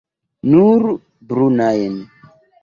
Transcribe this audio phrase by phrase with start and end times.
[0.53, 0.85] Nur
[1.33, 2.01] brunajn.